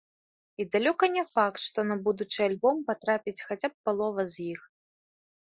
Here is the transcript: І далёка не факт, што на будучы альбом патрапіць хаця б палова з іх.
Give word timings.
І 0.63 0.65
далёка 0.75 1.09
не 1.15 1.23
факт, 1.35 1.59
што 1.65 1.79
на 1.89 1.97
будучы 2.07 2.39
альбом 2.47 2.81
патрапіць 2.89 3.43
хаця 3.51 3.67
б 3.75 3.91
палова 3.91 4.21
з 4.35 4.51
іх. 4.57 4.61